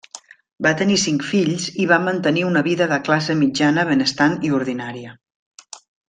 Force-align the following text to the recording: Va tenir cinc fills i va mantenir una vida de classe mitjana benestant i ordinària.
Va 0.65 0.69
tenir 0.79 0.95
cinc 1.01 1.25
fills 1.31 1.67
i 1.83 1.85
va 1.91 1.99
mantenir 2.07 2.45
una 2.47 2.63
vida 2.71 2.87
de 2.95 3.01
classe 3.09 3.35
mitjana 3.45 3.83
benestant 3.93 4.33
i 4.49 4.55
ordinària. 4.61 5.13